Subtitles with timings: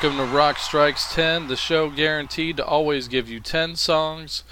[0.00, 4.44] welcome to Rock Strikes 10, the show guaranteed to always give you 10 songs,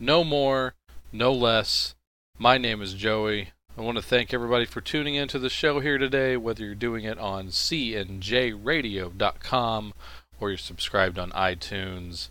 [0.00, 0.74] no more,
[1.12, 1.94] no less.
[2.36, 3.50] My name is Joey.
[3.76, 7.04] I want to thank everybody for tuning into the show here today, whether you're doing
[7.04, 9.94] it on cnjradio.com
[10.40, 12.28] or you're subscribed on iTunes,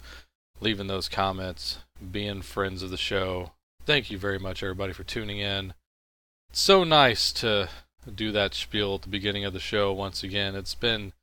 [0.60, 1.78] leaving those comments,
[2.12, 3.52] being friends of the show.
[3.86, 5.74] Thank you very much, everybody, for tuning in.
[6.50, 7.70] It's so nice to
[8.14, 10.54] do that spiel at the beginning of the show once again.
[10.54, 11.14] It's been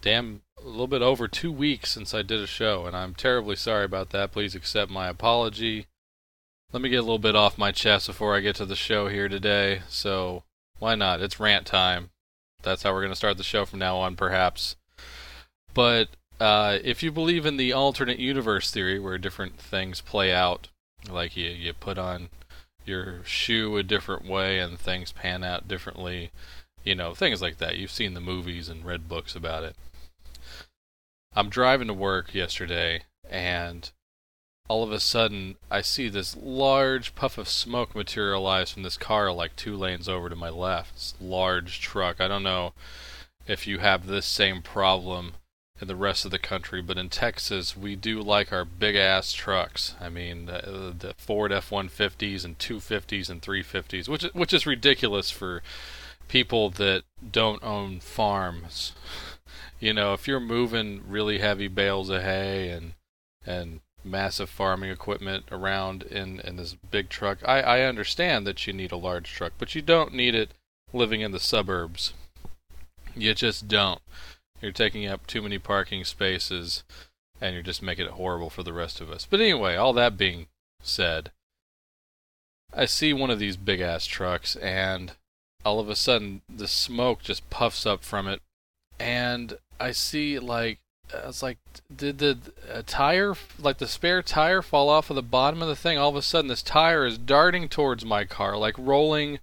[0.00, 3.56] damn a little bit over two weeks since I did a show, and I'm terribly
[3.56, 4.32] sorry about that.
[4.32, 5.86] Please accept my apology.
[6.72, 9.08] Let me get a little bit off my chest before I get to the show
[9.08, 9.82] here today.
[9.88, 10.44] So,
[10.78, 11.20] why not?
[11.20, 12.10] It's rant time.
[12.62, 14.76] That's how we're going to start the show from now on, perhaps.
[15.72, 16.08] But
[16.40, 20.68] uh, if you believe in the alternate universe theory, where different things play out,
[21.08, 22.28] like you, you put on
[22.84, 26.30] your shoe a different way and things pan out differently,
[26.84, 27.76] you know, things like that.
[27.76, 29.76] You've seen the movies and read books about it.
[31.34, 33.90] I'm driving to work yesterday and
[34.68, 39.32] all of a sudden I see this large puff of smoke materialize from this car
[39.32, 40.94] like two lanes over to my left.
[40.94, 42.20] This large truck.
[42.20, 42.74] I don't know
[43.46, 45.32] if you have this same problem
[45.80, 49.32] in the rest of the country, but in Texas we do like our big ass
[49.32, 49.94] trucks.
[50.00, 55.62] I mean, the, the Ford F150s and 250s and 350s, which which is ridiculous for
[56.28, 58.92] people that don't own farms.
[59.80, 62.94] You know, if you're moving really heavy bales of hay and
[63.46, 68.72] and massive farming equipment around in in this big truck, I I understand that you
[68.72, 70.52] need a large truck, but you don't need it
[70.92, 72.14] living in the suburbs.
[73.14, 74.00] You just don't.
[74.60, 76.82] You're taking up too many parking spaces
[77.40, 79.26] and you're just making it horrible for the rest of us.
[79.28, 80.48] But anyway, all that being
[80.82, 81.30] said,
[82.74, 85.12] I see one of these big ass trucks and
[85.64, 88.42] all of a sudden the smoke just puffs up from it
[88.98, 90.80] and I see like
[91.14, 91.58] I was like,
[91.94, 92.38] did the
[92.86, 95.96] tire, like the spare tire, fall off of the bottom of the thing?
[95.96, 99.38] All of a sudden, this tire is darting towards my car, like rolling,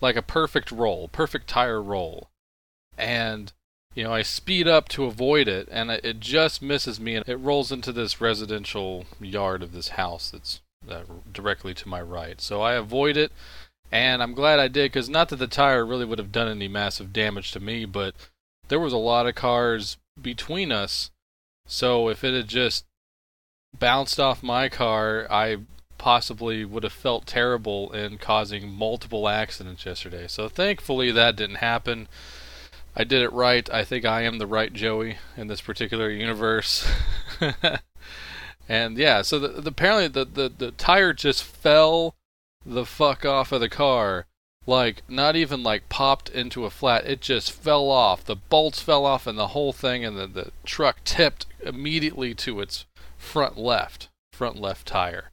[0.00, 2.28] like a perfect roll, perfect tire roll.
[2.96, 3.52] And
[3.94, 7.36] you know, I speed up to avoid it, and it just misses me, and it
[7.36, 11.02] rolls into this residential yard of this house that's uh,
[11.32, 12.40] directly to my right.
[12.40, 13.32] So I avoid it,
[13.90, 16.68] and I'm glad I did, because not that the tire really would have done any
[16.68, 18.14] massive damage to me, but
[18.70, 21.10] there was a lot of cars between us.
[21.66, 22.86] So if it had just
[23.78, 25.58] bounced off my car, I
[25.98, 30.26] possibly would have felt terrible in causing multiple accidents yesterday.
[30.28, 32.08] So thankfully that didn't happen.
[32.96, 33.68] I did it right.
[33.72, 36.88] I think I am the right Joey in this particular universe.
[38.68, 42.14] and yeah, so the, the, apparently the, the, the tire just fell
[42.64, 44.26] the fuck off of the car
[44.70, 47.04] like not even like popped into a flat.
[47.04, 48.24] It just fell off.
[48.24, 52.60] The bolts fell off and the whole thing and the, the truck tipped immediately to
[52.60, 52.86] its
[53.18, 55.32] front left front left tire.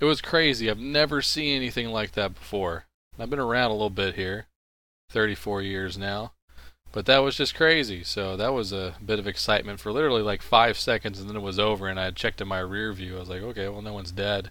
[0.00, 0.68] It was crazy.
[0.68, 2.86] I've never seen anything like that before.
[3.18, 4.46] I've been around a little bit here
[5.10, 6.32] 34 years now
[6.92, 8.02] but that was just crazy.
[8.02, 11.42] So that was a bit of excitement for literally like five seconds and then it
[11.42, 13.16] was over and i checked in my rear view.
[13.16, 14.50] I was like okay well no one's dead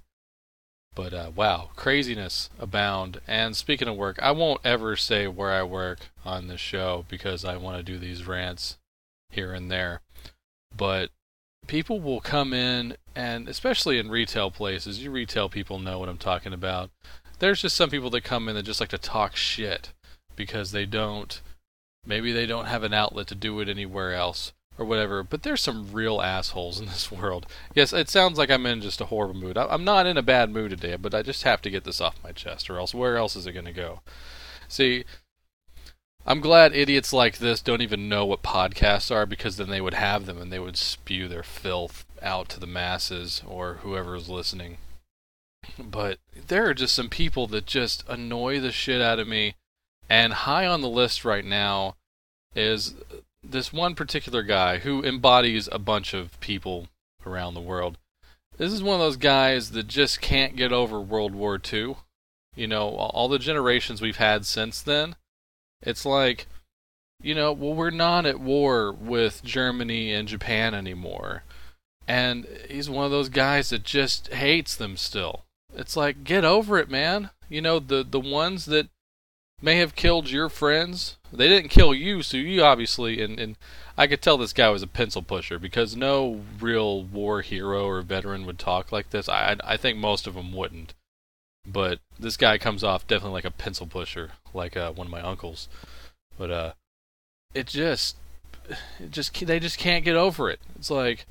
[0.96, 3.22] but uh, wow, craziness abound.
[3.28, 7.46] And speaking of work, I won't ever say where I work on this show because
[7.46, 8.78] I want to do these rants
[9.30, 10.02] here and there.
[10.76, 11.10] But
[11.68, 16.18] people will come in, and especially in retail places, you retail people know what I'm
[16.18, 16.90] talking about.
[17.40, 19.94] There's just some people that come in that just like to talk shit
[20.36, 21.42] because they don't,
[22.06, 25.22] maybe they don't have an outlet to do it anywhere else or whatever.
[25.22, 27.46] But there's some real assholes in this world.
[27.76, 29.58] Yes, it sounds like I'm in just a horrible mood.
[29.58, 32.24] I'm not in a bad mood today, but I just have to get this off
[32.24, 34.00] my chest, or else where else is it going to go?
[34.68, 35.04] See,
[36.26, 39.96] I'm glad idiots like this don't even know what podcasts are because then they would
[39.96, 44.30] have them and they would spew their filth out to the masses or whoever is
[44.30, 44.78] listening.
[45.78, 49.56] But there are just some people that just annoy the shit out of me.
[50.10, 51.96] And high on the list right now
[52.56, 52.96] is
[53.44, 56.88] this one particular guy who embodies a bunch of people
[57.26, 57.98] around the world.
[58.58, 61.96] This is one of those guys that just can't get over World War II.
[62.56, 65.16] You know, all the generations we've had since then.
[65.82, 66.48] It's like,
[67.22, 71.44] you know, well, we're not at war with Germany and Japan anymore.
[72.08, 75.46] And he's one of those guys that just hates them still.
[75.74, 77.30] It's like, get over it, man.
[77.48, 78.90] You know, the, the ones that
[79.62, 81.18] may have killed your friends.
[81.32, 83.56] They didn't kill you, so you obviously and, and
[83.98, 88.02] I could tell this guy was a pencil pusher because no real war hero or
[88.02, 89.28] veteran would talk like this.
[89.28, 90.94] I I think most of them wouldn't.
[91.68, 95.22] But this guy comes off definitely like a pencil pusher, like uh, one of my
[95.22, 95.68] uncles.
[96.38, 96.72] But uh,
[97.54, 98.16] it just
[99.10, 100.60] just they just can't get over it.
[100.76, 101.26] It's like,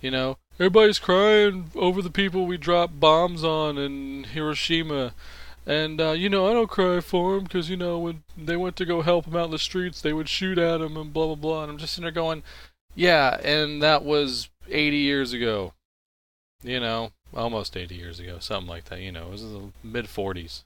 [0.00, 5.14] you know, everybody's crying over the people we dropped bombs on in Hiroshima.
[5.66, 8.76] And, uh, you know, I don't cry for them because, you know, when they went
[8.76, 11.26] to go help them out in the streets, they would shoot at them and blah,
[11.26, 11.62] blah, blah.
[11.62, 12.42] And I'm just sitting there going,
[12.94, 15.74] yeah, and that was 80 years ago.
[16.62, 19.00] You know, almost 80 years ago, something like that.
[19.00, 20.64] You know, it was in the mid 40s.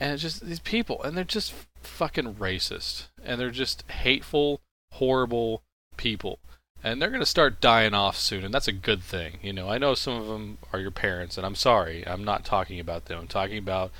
[0.00, 1.52] And it's just these people, and they're just
[1.82, 3.08] fucking racist.
[3.24, 4.60] And they're just hateful,
[4.92, 5.62] horrible
[5.96, 6.38] people
[6.84, 9.68] and they're going to start dying off soon and that's a good thing you know.
[9.68, 13.06] I know some of them are your parents and i'm sorry i'm not talking about
[13.06, 13.20] them.
[13.20, 13.90] I'm talking about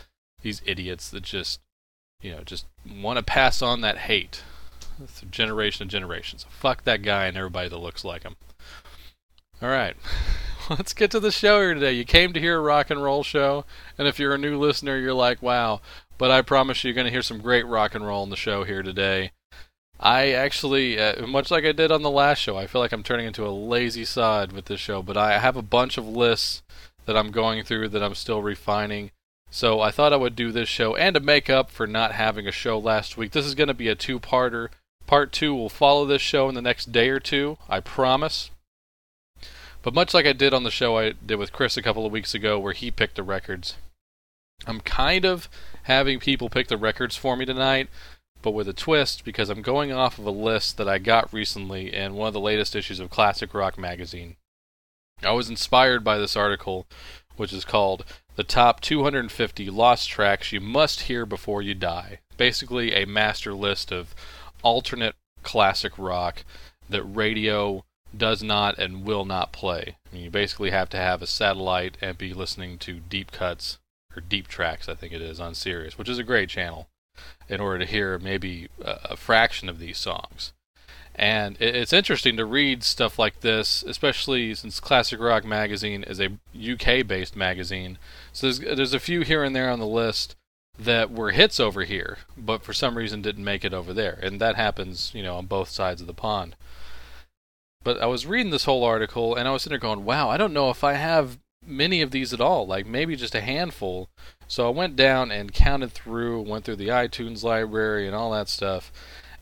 [0.43, 1.61] these idiots that just
[2.21, 4.43] you know just want to pass on that hate
[5.07, 6.39] through generation to generation.
[6.39, 8.37] So fuck that guy and everybody that looks like him.
[9.61, 9.97] All right
[10.71, 11.93] let's get to the show here today.
[11.93, 13.65] You came to hear a rock and roll show
[13.99, 15.81] and if you're a new listener you're like wow
[16.19, 18.37] but i promise you you're going to hear some great rock and roll in the
[18.37, 19.33] show here today
[20.03, 23.05] I actually, uh, much like I did on the last show, I feel like I'm
[23.05, 26.63] turning into a lazy sod with this show, but I have a bunch of lists
[27.07, 29.13] that I'm going through that I'm still refining.
[29.49, 32.49] So I thought I would do this show and to make up for not having
[32.49, 33.31] a show last week.
[33.31, 34.69] This is going to be a two parter.
[35.07, 38.51] Part two will follow this show in the next day or two, I promise.
[39.83, 42.13] But much like I did on the show I did with Chris a couple of
[42.13, 43.77] weeks ago, where he picked the records,
[44.67, 45.49] I'm kind of
[45.85, 47.89] having people pick the records for me tonight,
[48.43, 51.95] but with a twist because I'm going off of a list that I got recently
[51.95, 54.37] in one of the latest issues of Classic Rock magazine.
[55.23, 56.87] I was inspired by this article,
[57.37, 58.05] which is called
[58.35, 62.19] The Top 250 Lost Tracks You Must Hear Before You Die.
[62.37, 64.15] Basically, a master list of
[64.63, 66.45] alternate classic rock
[66.89, 67.85] that radio
[68.17, 69.97] does not and will not play.
[70.11, 73.79] I mean, you basically have to have a satellite and be listening to deep cuts,
[74.17, 76.89] or deep tracks, I think it is, on Sirius, which is a great channel
[77.49, 80.53] in order to hear maybe a, fraction of these songs.
[81.15, 86.39] And it's interesting to read stuff like this, especially since Classic Rock Magazine is a
[86.57, 87.99] UK based magazine.
[88.33, 90.37] So there's, there's a few here and there on the list
[90.79, 94.19] that were hits over here, but for some reason didn't make it over there.
[94.23, 96.57] And that happens, you know, on both sides of the pond.
[97.85, 100.37] But I was reading this whole article and I was sitting there going, wow, I
[100.37, 104.09] don't know if I have many of these at all, like maybe just a handful.
[104.53, 108.51] So I went down and counted through, went through the iTunes library and all that
[108.51, 108.93] stuff.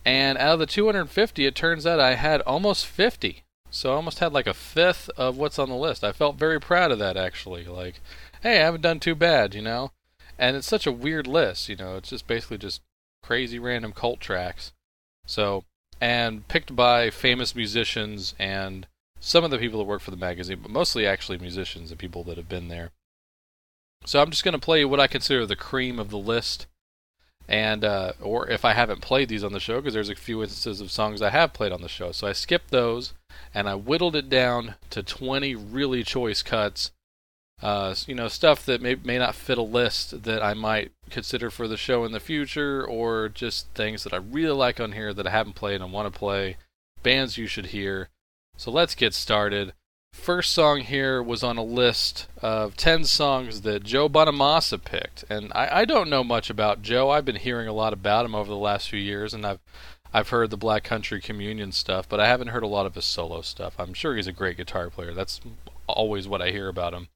[0.05, 3.43] And out of the 250, it turns out I had almost 50.
[3.71, 6.05] So I almost had like a fifth of what's on the list.
[6.05, 7.65] I felt very proud of that actually.
[7.65, 8.01] Like,
[8.43, 9.91] hey, I haven't done too bad, you know?
[10.39, 11.97] And it's such a weird list, you know?
[11.97, 12.81] It's just basically just
[13.21, 14.73] crazy random cult tracks.
[15.27, 15.65] So,
[16.01, 18.87] and picked by famous musicians and
[19.19, 22.23] some of the people that work for the magazine, but mostly actually musicians and people
[22.23, 22.93] that have been there.
[24.05, 26.67] So I'm just going to play what I consider the cream of the list,
[27.49, 30.43] and uh, or if I haven't played these on the show, because there's a few
[30.43, 32.13] instances of songs I have played on the show.
[32.13, 33.13] So I skipped those,
[33.55, 36.93] and I whittled it down to 20 really choice cuts.
[37.63, 41.51] Uh, you know, stuff that may may not fit a list that I might consider
[41.51, 45.13] for the show in the future, or just things that I really like on here
[45.13, 46.57] that I haven't played and want to play,
[47.03, 48.09] bands you should hear.
[48.57, 49.75] So let's get started.
[50.21, 55.25] First song here was on a list of 10 songs that Joe Bonamassa picked.
[55.31, 57.11] And I, I don't know much about Joe.
[57.11, 59.61] I've been hearing a lot about him over the last few years, and I've
[60.13, 63.07] I've heard the Black Country Communion stuff, but I haven't heard a lot of his
[63.07, 63.75] solo stuff.
[63.79, 65.15] I'm sure he's a great guitar player.
[65.15, 65.41] That's
[65.87, 67.09] always what I hear about him.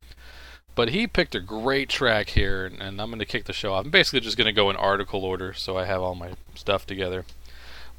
[0.75, 3.85] But he picked a great track here, and I'm going to kick the show off.
[3.85, 6.85] I'm basically just going to go in article order so I have all my stuff
[6.85, 7.25] together.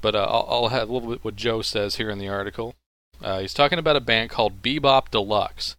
[0.02, 2.76] But uh, I'll, I'll have a little bit what Joe says here in the article.
[3.22, 5.76] Uh, he's talking about a band called Bebop Deluxe,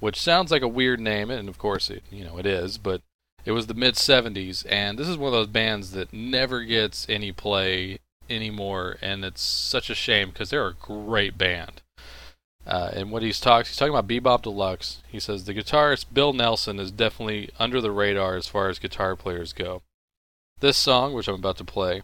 [0.00, 3.02] which sounds like a weird name, and of course it you know it is, but
[3.44, 7.06] it was the mid 70s, and this is one of those bands that never gets
[7.08, 7.98] any play
[8.30, 11.82] anymore, and it's such a shame because they're a great band.
[12.64, 15.02] Uh, and what he's talks, he's talking about Bebop Deluxe.
[15.08, 19.16] He says the guitarist Bill Nelson is definitely under the radar as far as guitar
[19.16, 19.82] players go.
[20.60, 22.02] This song, which I'm about to play,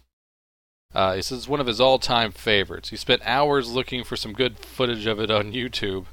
[0.93, 2.89] uh, says it's one of his all-time favorites.
[2.89, 6.05] He spent hours looking for some good footage of it on YouTube,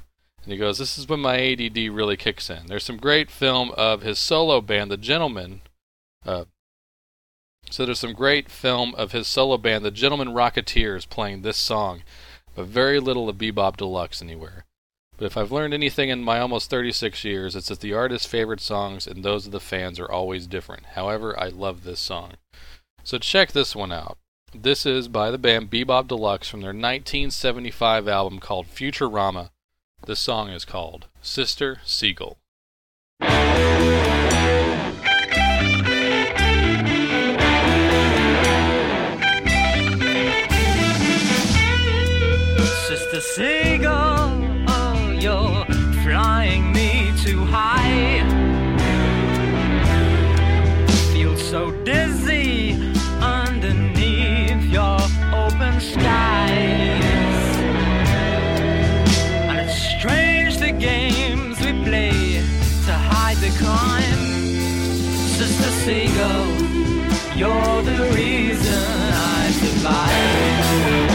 [0.43, 3.71] and he goes, "This is when my ADD really kicks in." There's some great film
[3.71, 5.61] of his solo band, The Gentlemen.
[6.25, 6.45] Uh,
[7.69, 12.03] so there's some great film of his solo band, The Gentlemen Rocketeers, playing this song,
[12.55, 14.65] but very little of Bebop Deluxe anywhere.
[15.17, 18.61] But if I've learned anything in my almost 36 years, it's that the artist's favorite
[18.61, 20.85] songs and those of the fans are always different.
[20.93, 22.33] However, I love this song.
[23.03, 24.17] So check this one out.
[24.55, 29.49] This is by the band Bebop Deluxe from their 1975 album called Futurama.
[30.05, 32.37] The song is called Sister Seagull.
[65.87, 66.47] Seagull,
[67.37, 71.07] you're the reason I survive.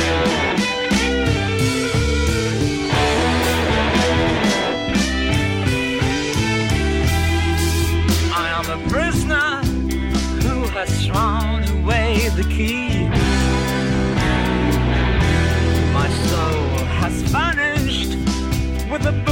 [8.33, 9.50] I am a prisoner
[10.41, 13.09] who has thrown away the key.
[15.93, 18.17] My soul has vanished
[18.91, 19.32] with a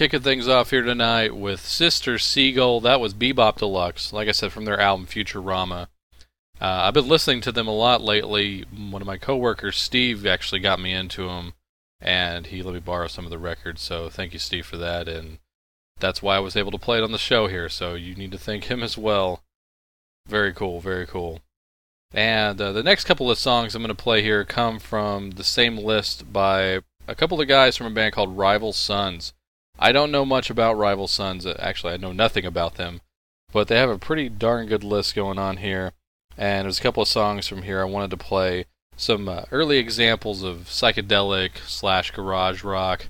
[0.00, 2.80] kicking things off here tonight with Sister Seagull.
[2.80, 5.88] That was Bebop Deluxe, like I said, from their album Futurama.
[6.58, 8.64] Uh, I've been listening to them a lot lately.
[8.74, 11.52] One of my coworkers, Steve, actually got me into them,
[12.00, 13.82] and he let me borrow some of the records.
[13.82, 15.06] So thank you, Steve, for that.
[15.06, 15.36] And
[15.98, 17.68] that's why I was able to play it on the show here.
[17.68, 19.42] So you need to thank him as well.
[20.26, 21.40] Very cool, very cool.
[22.10, 25.44] And uh, the next couple of songs I'm going to play here come from the
[25.44, 29.34] same list by a couple of guys from a band called Rival Sons.
[29.80, 31.46] I don't know much about Rival Sons.
[31.46, 33.00] Actually, I know nothing about them.
[33.50, 35.92] But they have a pretty darn good list going on here.
[36.36, 38.66] And there's a couple of songs from here I wanted to play.
[38.96, 43.08] Some uh, early examples of psychedelic slash garage rock.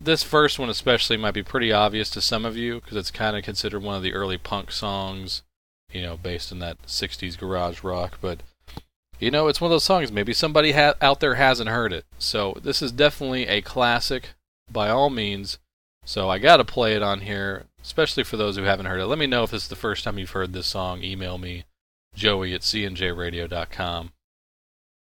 [0.00, 3.36] This first one, especially, might be pretty obvious to some of you because it's kind
[3.36, 5.42] of considered one of the early punk songs,
[5.92, 8.18] you know, based in that 60s garage rock.
[8.20, 8.42] But,
[9.20, 10.10] you know, it's one of those songs.
[10.10, 12.04] Maybe somebody ha- out there hasn't heard it.
[12.18, 14.30] So, this is definitely a classic
[14.70, 15.58] by all means.
[16.04, 19.06] So, I got to play it on here, especially for those who haven't heard it.
[19.06, 21.02] Let me know if this is the first time you've heard this song.
[21.02, 21.64] Email me,
[22.14, 24.12] joey at cnjradio.com.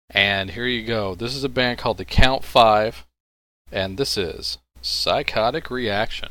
[0.10, 1.16] And here you go.
[1.16, 3.06] This is a band called The Count Five,
[3.72, 6.30] and this is Psychotic Reaction.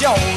[0.00, 0.29] 叫。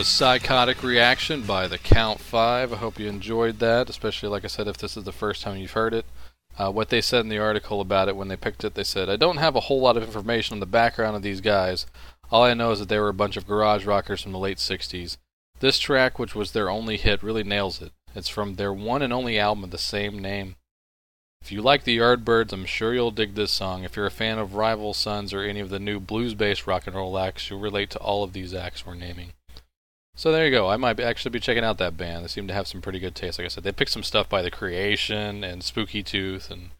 [0.00, 2.72] Was Psychotic Reaction by the Count 5.
[2.72, 5.58] I hope you enjoyed that, especially, like I said, if this is the first time
[5.58, 6.06] you've heard it.
[6.56, 9.10] Uh, what they said in the article about it when they picked it, they said,
[9.10, 11.84] I don't have a whole lot of information on the background of these guys.
[12.30, 14.56] All I know is that they were a bunch of garage rockers from the late
[14.56, 15.18] 60s.
[15.58, 17.92] This track, which was their only hit, really nails it.
[18.14, 20.56] It's from their one and only album of the same name.
[21.42, 23.84] If you like the Yardbirds, I'm sure you'll dig this song.
[23.84, 26.86] If you're a fan of Rival Sons or any of the new blues based rock
[26.86, 29.34] and roll acts, you'll relate to all of these acts we're naming.
[30.20, 30.68] So there you go.
[30.68, 32.22] I might actually be checking out that band.
[32.22, 33.38] They seem to have some pretty good taste.
[33.38, 36.72] Like I said, they picked some stuff by The Creation and Spooky Tooth, and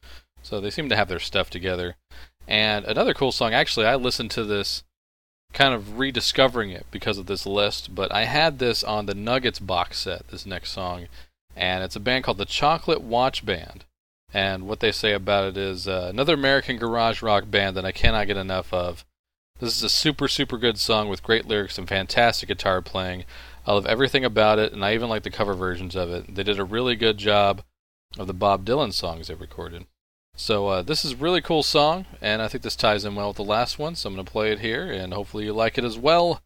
[0.42, 1.96] so they seem to have their stuff together.
[2.46, 3.54] And another cool song.
[3.54, 4.84] Actually, I listened to this,
[5.54, 7.94] kind of rediscovering it because of this list.
[7.94, 10.28] But I had this on the Nuggets box set.
[10.28, 11.06] This next song,
[11.56, 13.86] and it's a band called the Chocolate Watch Band.
[14.34, 17.92] And what they say about it is uh, another American garage rock band that I
[17.92, 19.06] cannot get enough of.
[19.60, 23.26] This is a super, super good song with great lyrics and fantastic guitar playing.
[23.66, 26.34] I love everything about it, and I even like the cover versions of it.
[26.34, 27.62] They did a really good job
[28.18, 29.84] of the Bob Dylan songs they recorded.
[30.34, 33.28] So uh, this is a really cool song, and I think this ties in well
[33.28, 35.76] with the last one, so I'm going to play it here, and hopefully you like
[35.76, 36.40] it as well.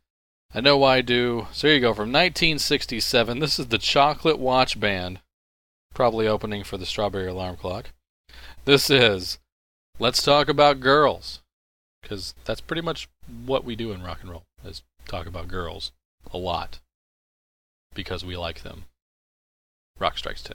[0.53, 1.47] I know I do.
[1.53, 3.39] So here you go, from 1967.
[3.39, 5.21] This is the Chocolate Watch Band,
[5.95, 7.91] probably opening for the Strawberry Alarm Clock.
[8.65, 9.39] This is
[10.01, 11.44] Let's Talk About Girls
[12.05, 13.09] because that's pretty much
[13.47, 15.91] what we do in rock and roll is talk about girls
[16.33, 16.79] a lot
[17.95, 18.85] because we like them.
[19.99, 20.55] Rock Strikes 10.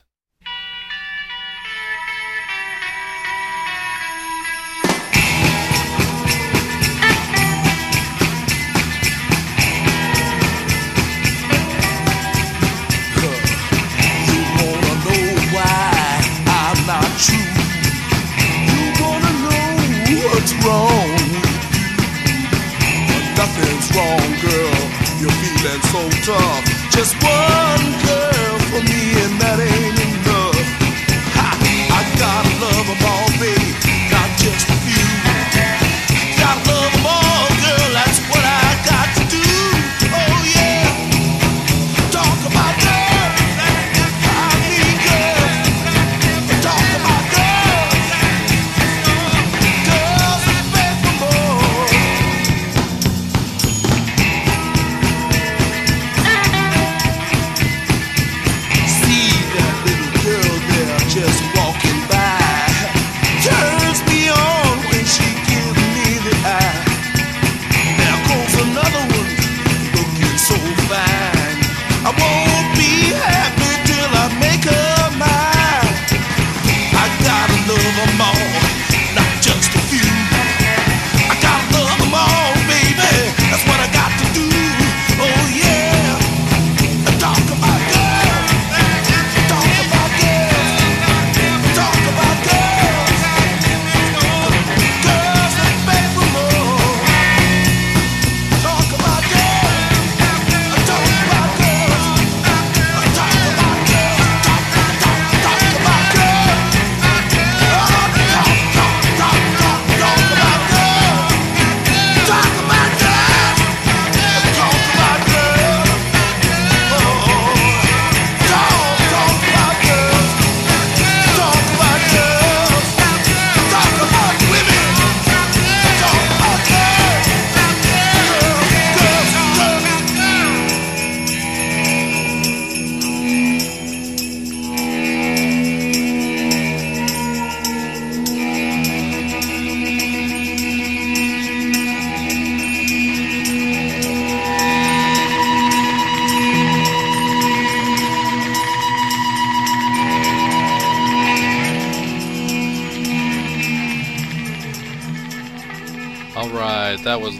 [25.69, 26.65] You're so tough.
[26.89, 28.18] Just one girl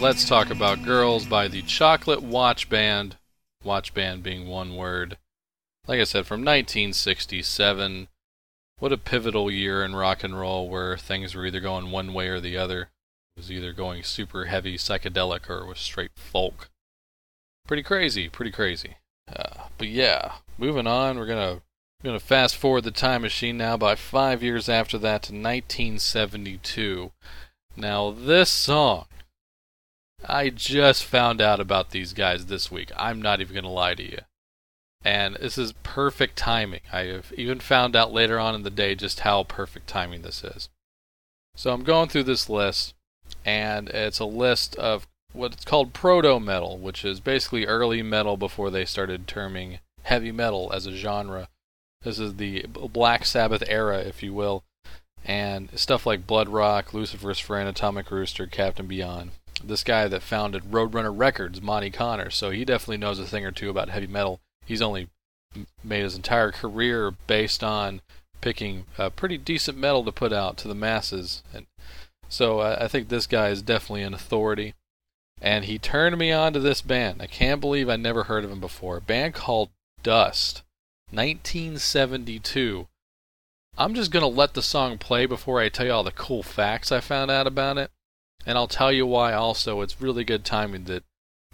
[0.10, 3.18] Let's Talk About Girls by the Chocolate Watch Band.
[3.64, 5.20] Watch Band being one word.
[5.86, 8.08] Like I said, from 1967.
[8.80, 12.28] What a pivotal year in rock and roll where things were either going one way
[12.28, 12.90] or the other.
[13.36, 16.72] It was either going super heavy psychedelic or was straight folk.
[17.68, 18.96] Pretty crazy, pretty crazy.
[19.32, 21.62] Uh, but yeah, moving on, we're gonna
[22.02, 27.12] we're gonna fast forward the time machine now by five years after that to 1972.
[27.78, 29.06] Now, this song,
[30.28, 32.92] I just found out about these guys this week.
[32.98, 34.20] I'm not even going to lie to you.
[35.04, 36.82] And this is perfect timing.
[36.92, 40.44] I have even found out later on in the day just how perfect timing this
[40.44, 40.70] is.
[41.56, 42.94] So I'm going through this list,
[43.46, 48.70] and it's a list of what's called proto metal, which is basically early metal before
[48.70, 51.48] they started terming heavy metal as a genre.
[52.02, 54.64] This is the Black Sabbath era, if you will,
[55.30, 59.30] and stuff like Bloodrock, Lucifer's Friend, Atomic Rooster, Captain Beyond.
[59.64, 63.52] This guy that founded Roadrunner Records, Monte Conner, so he definitely knows a thing or
[63.52, 64.40] two about heavy metal.
[64.66, 65.08] He's only
[65.84, 68.02] made his entire career based on
[68.42, 71.68] picking a pretty decent metal to put out to the masses, and
[72.28, 74.74] so I think this guy is definitely an authority.
[75.40, 77.22] And he turned me on to this band.
[77.22, 78.98] I can't believe I never heard of him before.
[78.98, 79.70] A band called
[80.02, 80.64] Dust,
[81.12, 82.88] 1972.
[83.80, 86.44] I'm just going to let the song play before I tell you all the cool
[86.44, 87.92] facts I found out about it.
[88.46, 91.06] And I'll tell you why also it's really good timing that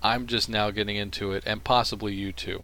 [0.02, 2.64] I'm just now getting into it, and possibly you too.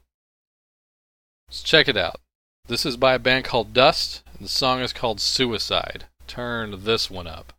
[1.47, 2.19] Let's check it out.
[2.67, 6.05] This is by a band called Dust, and the song is called Suicide.
[6.25, 7.53] Turn this one up.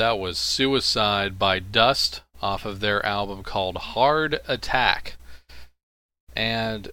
[0.00, 5.16] That was Suicide by Dust off of their album called Hard Attack.
[6.34, 6.90] And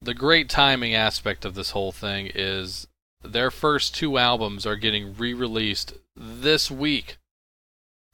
[0.00, 2.88] the great timing aspect of this whole thing is
[3.22, 7.18] their first two albums are getting re released this week.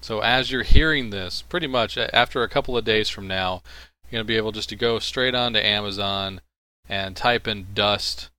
[0.01, 3.63] So as you're hearing this, pretty much after a couple of days from now,
[4.03, 6.41] you're going to be able just to go straight onto Amazon
[6.89, 8.31] and type in Dust,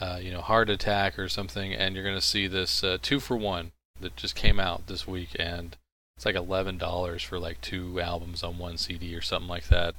[0.00, 3.18] uh, you know, Hard Attack or something, and you're going to see this uh, two
[3.18, 3.72] for one
[4.02, 5.76] that just came out this week, and
[6.16, 9.94] it's like eleven dollars for like two albums on one CD or something like that,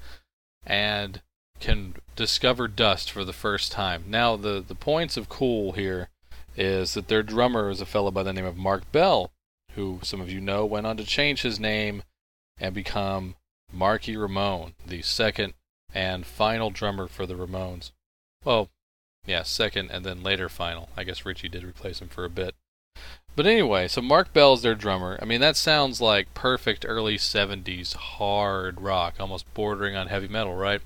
[0.65, 1.21] and
[1.59, 4.03] can discover Dust for the first time.
[4.07, 6.09] Now the the points of cool here
[6.55, 9.31] is that their drummer is a fellow by the name of Mark Bell,
[9.71, 12.03] who some of you know went on to change his name
[12.59, 13.35] and become
[13.71, 15.53] Marky Ramone, the second
[15.93, 17.91] and final drummer for the Ramones.
[18.43, 18.69] Well,
[19.25, 20.89] yeah, second and then later final.
[20.97, 22.55] I guess Richie did replace him for a bit.
[23.35, 25.17] But anyway, so Mark Bell's their drummer.
[25.21, 30.55] I mean, that sounds like perfect early 70s hard rock, almost bordering on heavy metal,
[30.55, 30.81] right?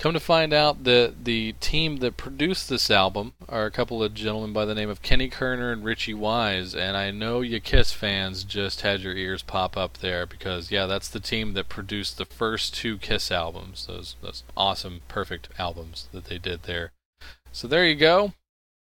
[0.00, 4.14] Come to find out that the team that produced this album are a couple of
[4.14, 7.92] gentlemen by the name of Kenny Kerner and Richie Wise, and I know you Kiss
[7.92, 12.16] fans just had your ears pop up there because yeah, that's the team that produced
[12.16, 13.86] the first two Kiss albums.
[13.86, 16.92] Those those awesome, perfect albums that they did there.
[17.52, 18.32] So there you go.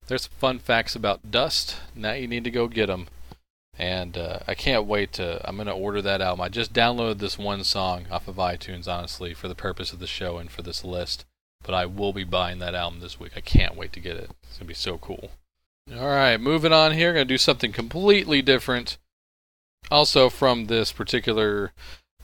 [0.07, 1.77] There's some fun facts about Dust.
[1.95, 3.09] Now you need to go get them
[3.79, 5.47] and uh, I can't wait to.
[5.47, 6.41] I'm gonna order that album.
[6.41, 10.07] I just downloaded this one song off of iTunes, honestly, for the purpose of the
[10.07, 11.25] show and for this list.
[11.63, 13.33] But I will be buying that album this week.
[13.37, 14.31] I can't wait to get it.
[14.45, 15.31] It's gonna be so cool.
[15.95, 17.13] All right, moving on here.
[17.13, 18.99] Gonna do something completely different.
[19.91, 21.73] Also from this particular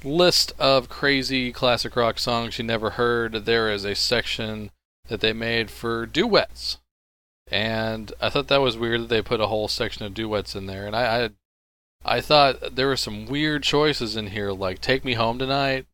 [0.03, 4.71] list of crazy classic rock songs you never heard, there is a section
[5.09, 6.79] that they made for duets.
[7.53, 10.67] And I thought that was weird that they put a whole section of duets in
[10.67, 10.87] there.
[10.87, 11.31] And I, I
[12.05, 15.87] I thought there were some weird choices in here, like "Take Me Home Tonight,"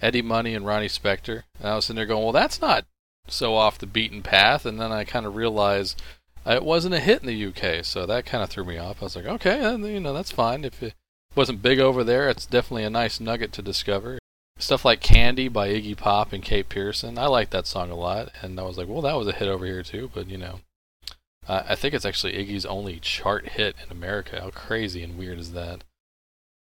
[0.00, 2.86] Eddie Money and Ronnie Spector, and I was sitting there going, "Well, that's not
[3.28, 6.02] so off the beaten path." And then I kind of realized
[6.46, 9.02] uh, it wasn't a hit in the UK, so that kind of threw me off.
[9.02, 10.64] I was like, "Okay, you know, that's fine.
[10.64, 10.94] If it
[11.36, 14.18] wasn't big over there, it's definitely a nice nugget to discover."
[14.58, 17.18] Stuff like "Candy" by Iggy Pop and Kate Pierson.
[17.18, 19.48] I like that song a lot, and I was like, "Well, that was a hit
[19.48, 20.60] over here too," but you know,
[21.48, 24.40] uh, I think it's actually Iggy's only chart hit in America.
[24.40, 25.84] How crazy and weird is that?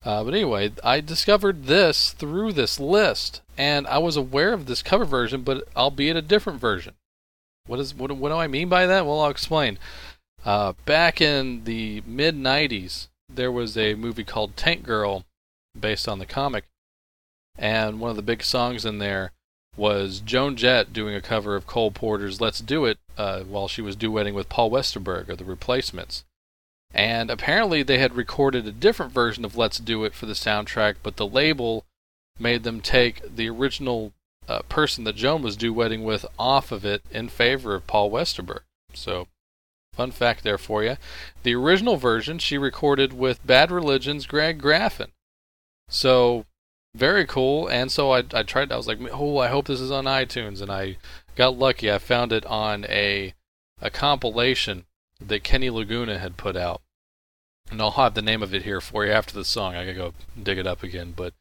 [0.03, 4.83] Uh, but anyway, I discovered this through this list, and I was aware of this
[4.83, 6.93] cover version, but albeit a different version.
[7.65, 8.11] What is what?
[8.11, 9.05] What do I mean by that?
[9.05, 9.77] Well, I'll explain.
[10.45, 15.25] Uh, back in the mid '90s, there was a movie called Tank Girl,
[15.77, 16.65] based on the comic,
[17.57, 19.31] and one of the big songs in there
[19.77, 23.81] was Joan Jett doing a cover of Cole Porter's "Let's Do It" uh, while she
[23.81, 26.25] was duetting with Paul Westerberg of the Replacements.
[26.93, 30.95] And apparently, they had recorded a different version of "Let's Do It" for the soundtrack,
[31.03, 31.85] but the label
[32.39, 34.13] made them take the original
[34.47, 38.61] uh, person that Joan was duetting with off of it in favor of Paul Westerberg.
[38.93, 39.27] So,
[39.93, 40.97] fun fact there for you.
[41.43, 45.11] The original version she recorded with Bad Religion's Greg Graffin.
[45.89, 46.45] So
[46.95, 47.67] very cool.
[47.67, 48.71] And so I, I tried.
[48.71, 50.97] I was like, oh, I hope this is on iTunes, and I
[51.35, 51.91] got lucky.
[51.91, 53.33] I found it on a
[53.81, 54.85] a compilation
[55.19, 56.81] that Kenny Laguna had put out,
[57.69, 59.75] and I'll have the name of it here for you after the song.
[59.75, 61.33] I gotta go dig it up again, but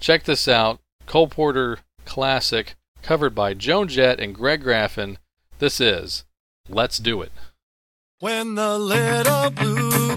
[0.00, 5.18] check this out: Cole Porter classic, covered by Joan Jett and Greg Graffin.
[5.58, 6.24] This is
[6.68, 7.32] "Let's Do It."
[8.20, 10.16] When the little blue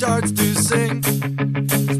[0.00, 1.99] starts to sing.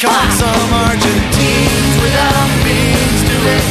[0.00, 0.32] Cock.
[0.32, 3.64] Some Argentines without beans do it.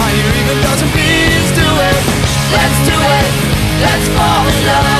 [0.00, 1.96] I hear even dozen bees do it.
[2.56, 3.28] Let's do it.
[3.84, 4.95] let's fall in love.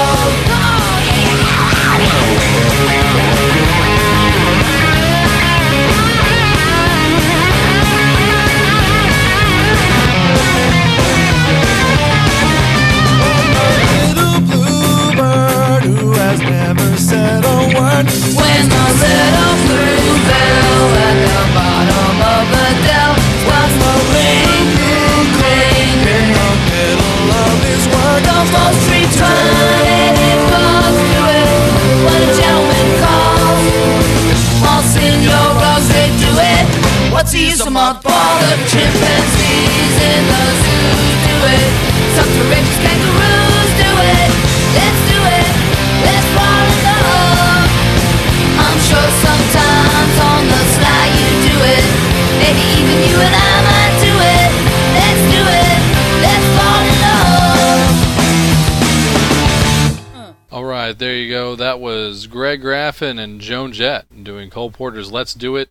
[62.97, 65.69] Graffin and Joan Jett doing Cole Porter's Let's Do It.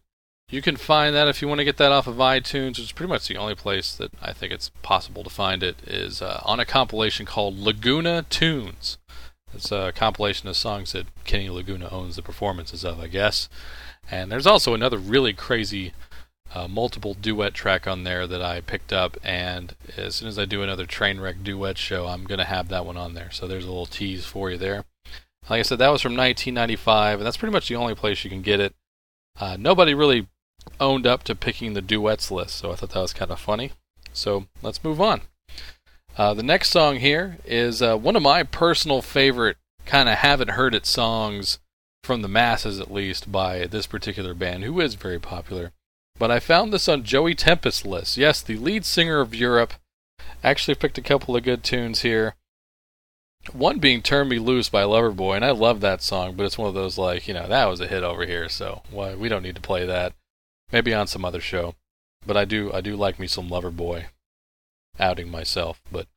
[0.49, 2.91] You can find that if you want to get that off of iTunes, which is
[2.91, 6.41] pretty much the only place that I think it's possible to find it, is uh,
[6.45, 8.99] on a compilation called Laguna Tunes.
[9.55, 13.49] It's a compilation of songs that Kenny Laguna owns the performances of, I guess.
[14.11, 15.93] And there's also another really crazy
[16.53, 20.45] uh, multiple duet track on there that I picked up, and as soon as I
[20.45, 23.31] do another Trainwreck duet show, I'm going to have that one on there.
[23.31, 24.85] So there's a little tease for you there.
[25.49, 28.29] Like I said, that was from 1995, and that's pretty much the only place you
[28.29, 28.73] can get it.
[29.39, 30.27] Uh, nobody really
[30.79, 33.71] owned up to picking the duets list, so I thought that was kind of funny.
[34.13, 35.21] So let's move on.
[36.17, 40.51] Uh, the next song here is uh, one of my personal favorite, kind of haven't
[40.51, 41.59] heard it songs
[42.03, 45.71] from the masses at least by this particular band, who is very popular.
[46.17, 48.15] But I found this on Joey Tempest's list.
[48.17, 49.73] Yes, the lead singer of Europe.
[50.43, 52.35] Actually picked a couple of good tunes here.
[53.53, 56.67] One being Turn Me Loose by Loverboy, and I love that song, but it's one
[56.67, 59.43] of those like, you know, that was a hit over here, so why we don't
[59.43, 60.13] need to play that.
[60.71, 61.75] Maybe on some other show.
[62.25, 64.05] But I do I do like me some Loverboy.
[64.99, 66.07] Outing myself, but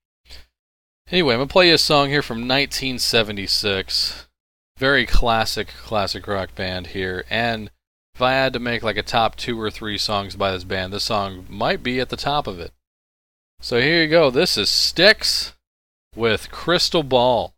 [1.10, 4.28] anyway, I'm gonna play you a song here from 1976.
[4.76, 7.70] Very classic, classic rock band here, and
[8.14, 10.92] if I had to make like a top two or three songs by this band,
[10.92, 12.72] this song might be at the top of it.
[13.60, 14.30] So here you go.
[14.30, 15.54] This is Styx
[16.14, 17.54] with Crystal Ball.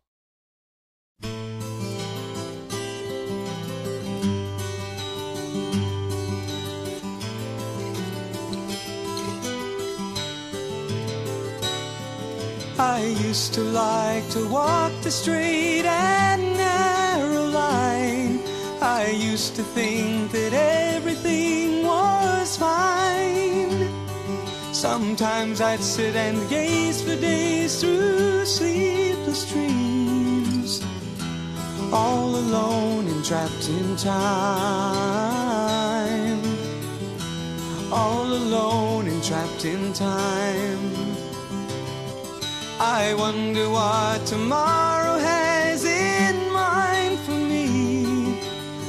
[12.77, 18.39] I used to like to walk the straight and narrow line.
[18.81, 23.10] I used to think that everything was fine.
[24.81, 30.81] Sometimes I'd sit and gaze for days through sleepless dreams,
[31.93, 34.81] all alone and trapped in time.
[37.93, 40.81] All alone and trapped in time.
[42.79, 48.41] I wonder what tomorrow has in mind for me.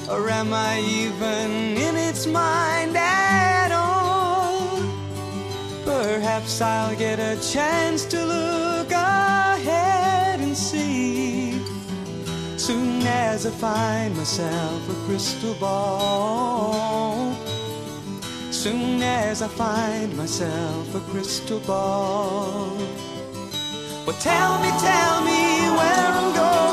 [0.08, 2.96] Or am I even in its mind
[6.42, 11.52] Perhaps I'll get a chance to look ahead and see.
[12.56, 17.32] Soon as I find myself a crystal ball.
[18.50, 22.76] Soon as I find myself a crystal ball.
[24.04, 26.71] Well, tell me, tell me where I'm going.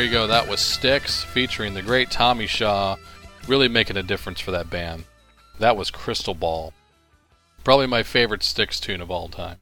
[0.00, 0.26] There you go.
[0.28, 2.96] That was Styx featuring the great Tommy Shaw,
[3.46, 5.04] really making a difference for that band.
[5.58, 6.72] That was Crystal Ball.
[7.64, 9.58] Probably my favorite Styx tune of all time.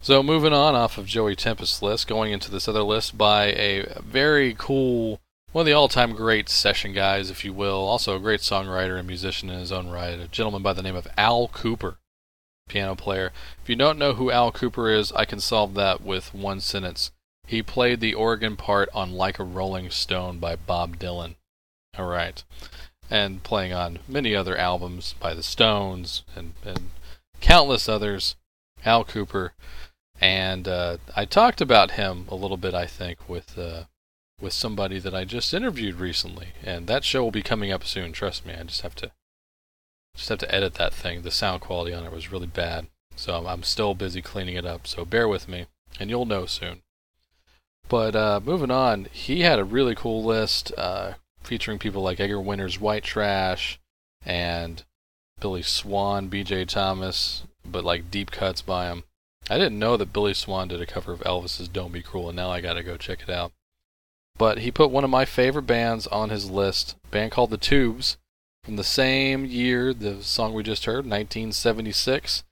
[0.00, 4.00] So, moving on off of Joey Tempest's list, going into this other list by a
[4.00, 5.20] very cool,
[5.52, 8.98] one of the all time great session guys, if you will, also a great songwriter
[8.98, 11.96] and musician in his own right, a gentleman by the name of Al Kooper,
[12.66, 13.30] piano player.
[13.62, 17.10] If you don't know who Al Kooper is, I can solve that with one sentence.
[17.52, 21.34] He played the organ part on Like a Rolling Stone by Bob Dylan.
[21.98, 22.42] All right.
[23.10, 26.92] And playing on many other albums by the Stones and, and
[27.42, 28.36] countless others.
[28.86, 29.50] Al Kooper.
[30.18, 33.82] And uh, I talked about him a little bit, I think, with uh,
[34.40, 38.12] with somebody that I just interviewed recently, and that show will be coming up soon.
[38.12, 39.12] Trust me, I just have to
[40.16, 41.20] just have to edit that thing.
[41.20, 44.64] The sound quality on it was really bad, so I'm, I'm still busy cleaning it
[44.64, 44.86] up.
[44.86, 45.66] So bear with me,
[46.00, 46.80] and you'll know soon.
[47.88, 52.40] But uh, moving on, he had a really cool list uh, featuring people like Edgar
[52.40, 53.78] Winter's White Trash
[54.24, 54.82] and
[55.40, 56.66] Billy Swan, B.J.
[56.66, 59.04] Thomas, but like deep cuts by him.
[59.50, 62.36] I didn't know that Billy Swan did a cover of Elvis's Don't Be Cruel, and
[62.36, 63.52] now I gotta go check it out.
[64.38, 68.16] But he put one of my favorite bands on his list, band called The Tubes,
[68.64, 72.44] from the same year, the song we just heard, 1976.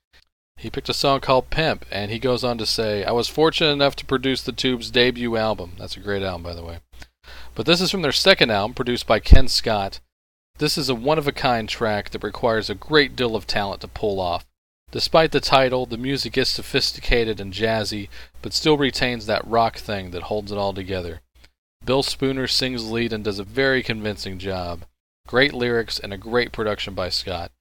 [0.61, 3.71] He picked a song called Pimp, and he goes on to say, I was fortunate
[3.71, 5.71] enough to produce The Tubes' debut album.
[5.79, 6.81] That's a great album, by the way.
[7.55, 9.99] But this is from their second album, produced by Ken Scott.
[10.59, 13.81] This is a one of a kind track that requires a great deal of talent
[13.81, 14.45] to pull off.
[14.91, 18.09] Despite the title, the music is sophisticated and jazzy,
[18.43, 21.21] but still retains that rock thing that holds it all together.
[21.83, 24.85] Bill Spooner sings lead and does a very convincing job.
[25.27, 27.51] Great lyrics and a great production by Scott.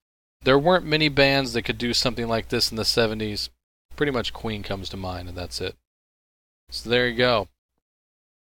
[0.43, 3.51] There weren't many bands that could do something like this in the 70s.
[3.95, 5.77] Pretty much Queen comes to mind, and that's it.
[6.71, 7.49] So there you go.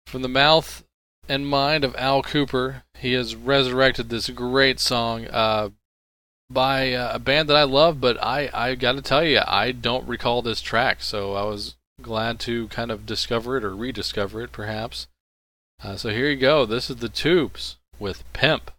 [0.07, 0.85] From the mouth
[1.29, 5.27] and mind of Al Kooper, he has resurrected this great song.
[5.27, 5.71] Uh,
[6.51, 9.73] by uh, a band that I love, but I, I got to tell you, I
[9.73, 14.43] don't recall this track, so I was glad to kind of discover it or rediscover
[14.43, 15.09] it, perhaps.
[15.83, 16.65] Uh, so here you go.
[16.65, 18.71] This is the Tubes with Pimp.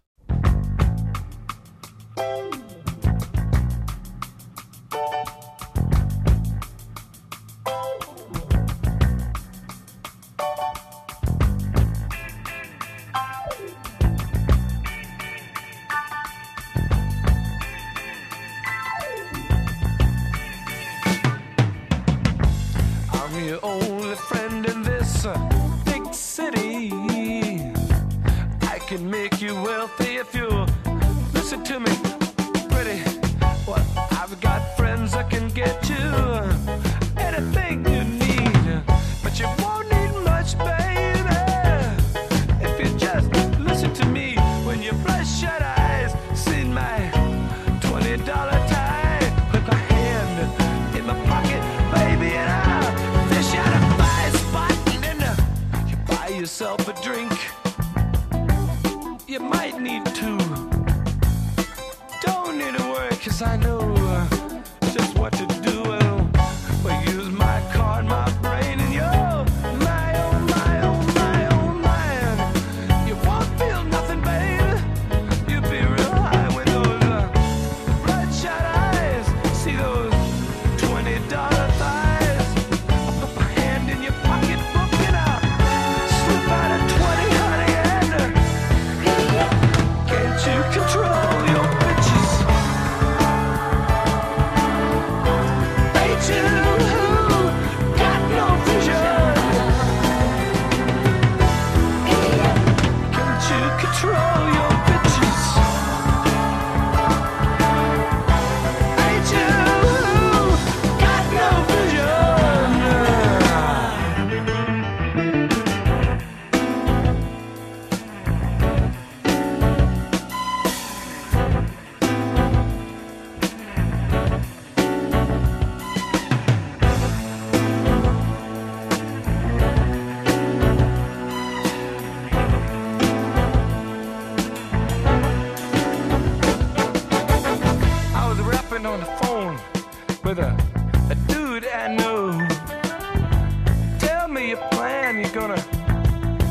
[23.44, 25.26] Your only friend in this
[25.84, 26.92] big city.
[28.62, 30.48] I can make you wealthy if you
[31.32, 31.92] listen to me.
[32.68, 33.02] Pretty,
[33.66, 36.59] well, I've got friends that can get you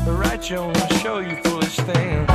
[0.06, 2.26] write your own show, you foolish thing.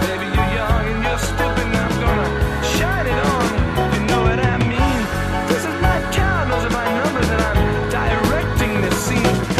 [0.00, 2.28] Baby, you're young and you're stupid, and I'm gonna
[2.76, 3.94] shine it on.
[3.94, 5.00] You know what I mean?
[5.48, 9.51] This is my town, those are my numbers, and I'm directing this scene.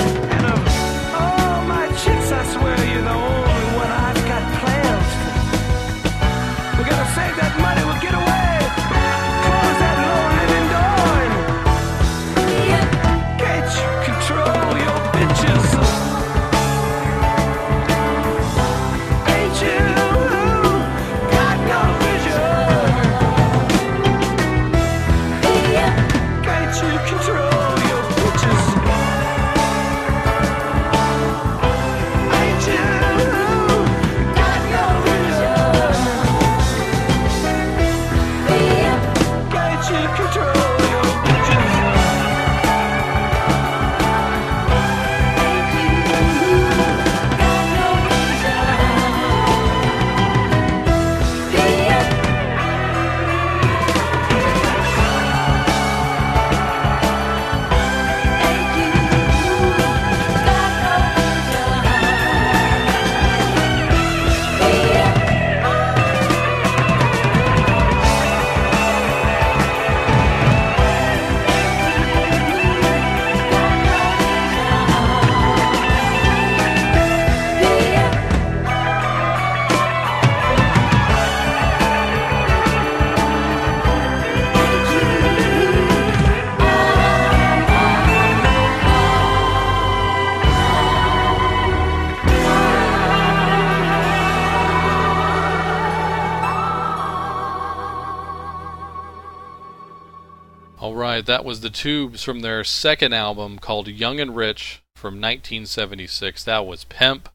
[101.27, 106.45] That was the Tubes from their second album called Young and Rich from 1976.
[106.45, 107.29] That was Pimp.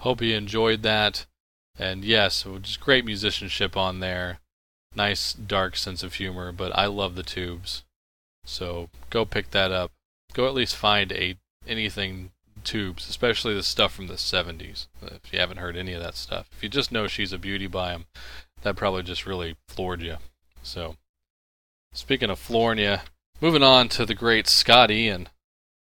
[0.00, 1.26] Hope you enjoyed that.
[1.78, 4.40] And yes, just great musicianship on there.
[4.94, 7.84] Nice dark sense of humor, but I love the Tubes.
[8.44, 9.90] So go pick that up.
[10.32, 12.30] Go at least find a anything
[12.62, 14.86] Tubes, especially the stuff from the 70s.
[15.02, 17.66] If you haven't heard any of that stuff, if you just know she's a beauty
[17.66, 18.06] by him,
[18.62, 20.16] that probably just really floored you.
[20.62, 20.96] So,
[21.92, 22.96] speaking of flooring you,
[23.40, 25.28] moving on to the great Scott Ian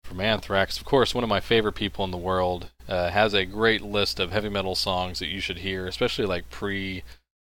[0.05, 0.79] from Anthrax.
[0.79, 2.71] Of course, one of my favorite people in the world.
[2.89, 6.49] Uh, has a great list of heavy metal songs that you should hear, especially like
[6.49, 7.03] pre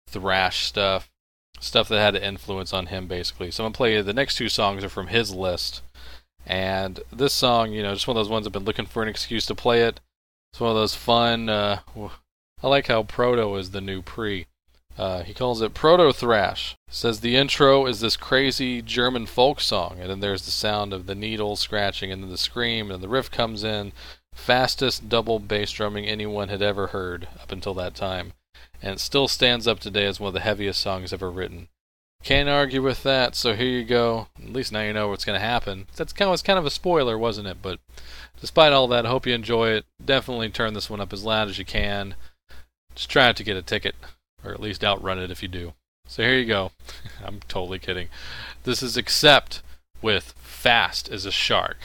[0.09, 1.09] thrash stuff,
[1.61, 3.53] stuff that had an influence on him, basically.
[3.53, 5.83] So I'm gonna play you the next two songs are from his list.
[6.45, 9.09] And this song, you know, just one of those ones I've been looking for an
[9.09, 10.01] excuse to play it.
[10.53, 11.49] It's one of those fun.
[11.49, 11.81] Uh,
[12.63, 14.47] I like how Proto is the new pre.
[14.99, 16.77] Uh, he calls it Proto Thrash.
[16.91, 21.07] Says the intro is this crazy German folk song, and then there's the sound of
[21.07, 23.93] the needle scratching, and then the scream, and the riff comes in.
[24.35, 28.33] Fastest double bass drumming anyone had ever heard up until that time,
[28.83, 31.69] and it still stands up today as one of the heaviest songs ever written.
[32.25, 34.27] Can't argue with that, so here you go.
[34.43, 35.87] At least now you know what's going to happen.
[35.95, 37.59] That's kind of, was kind of a spoiler, wasn't it?
[37.63, 37.79] But
[38.41, 39.85] despite all that, I hope you enjoy it.
[40.05, 42.17] Definitely turn this one up as loud as you can.
[42.97, 43.95] Just try to get a ticket
[44.45, 45.75] or at least outrun it if you do.
[46.07, 46.73] So here you go.
[47.25, 48.09] I'm totally kidding.
[48.65, 49.63] This is Accept
[50.01, 51.79] with Fast as a Shark.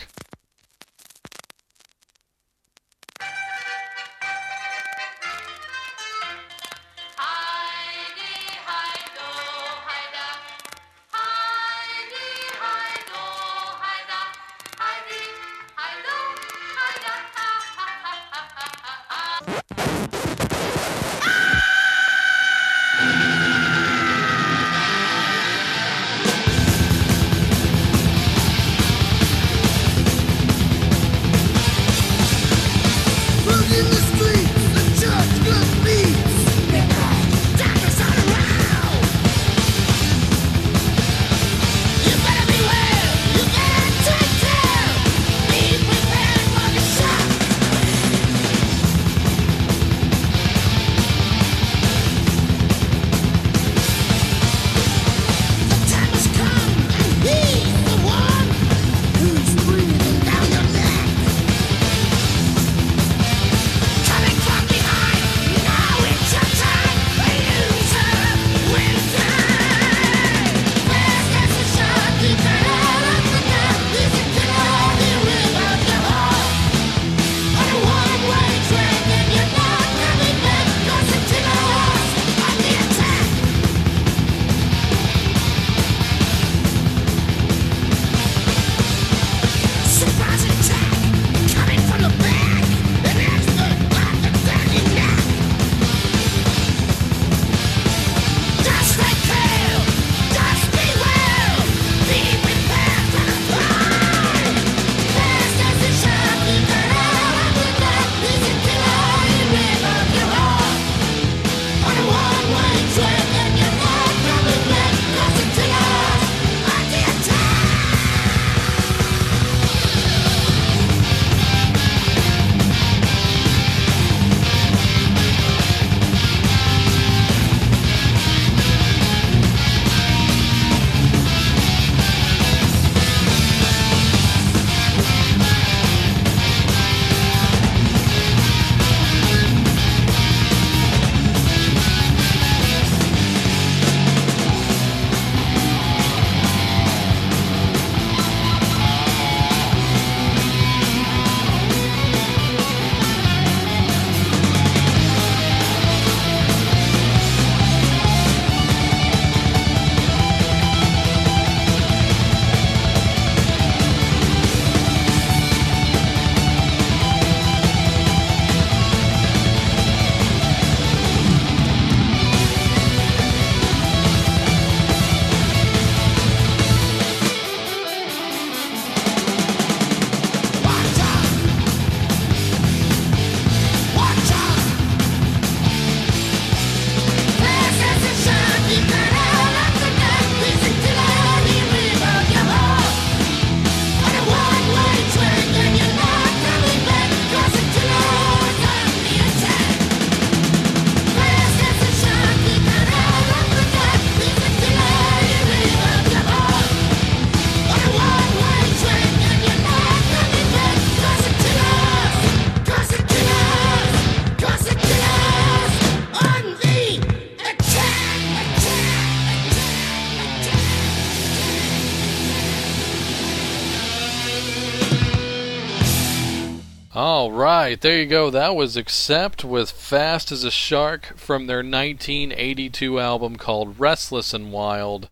[227.63, 228.29] Right, there you go.
[228.29, 234.51] That was Accept with Fast as a Shark from their 1982 album called Restless and
[234.51, 235.09] Wild.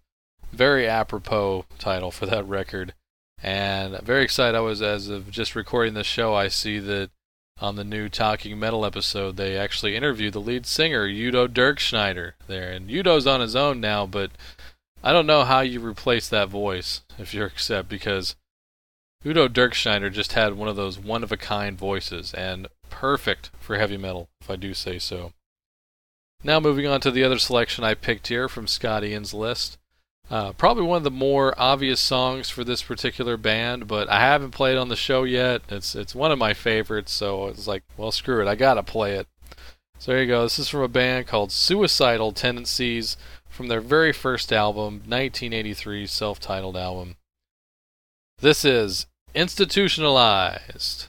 [0.52, 2.94] Very apropos title for that record.
[3.42, 7.12] And very excited I was as of just recording this show, I see that
[7.62, 12.70] on the new Talking Metal episode, they actually interviewed the lead singer, Udo Dirkschneider, there.
[12.70, 14.32] And Udo's on his own now, but
[15.02, 18.36] I don't know how you replace that voice if you're Accept because
[19.26, 23.78] Udo Dirkschneider just had one of those one of a kind voices and perfect for
[23.78, 25.34] heavy metal, if I do say so.
[26.44, 29.78] Now, moving on to the other selection I picked here from Scott Ian's list.
[30.30, 34.52] Uh, probably one of the more obvious songs for this particular band, but I haven't
[34.52, 35.62] played on the show yet.
[35.70, 39.16] It's it's one of my favorites, so it's like, well, screw it, I gotta play
[39.16, 39.28] it.
[40.00, 40.44] So there you go.
[40.44, 43.18] This is from a band called Suicidal Tendencies
[43.50, 47.18] from their very first album, 1983 self-titled album.
[48.40, 51.08] This is Institutionalized.